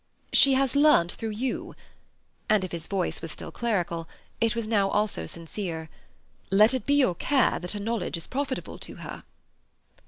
"She 0.33 0.53
has 0.55 0.75
learnt 0.75 1.11
through 1.11 1.29
you," 1.29 1.75
and 2.49 2.63
if 2.63 2.71
his 2.71 2.87
voice 2.87 3.21
was 3.21 3.31
still 3.31 3.51
clerical, 3.51 4.09
it 4.39 4.55
was 4.55 4.67
now 4.67 4.89
also 4.89 5.27
sincere; 5.27 5.91
"let 6.49 6.73
it 6.73 6.87
be 6.87 6.95
your 6.95 7.13
care 7.13 7.59
that 7.59 7.73
her 7.73 7.79
knowledge 7.79 8.17
is 8.17 8.25
profitable 8.25 8.79
to 8.79 8.95
her." 8.95 9.23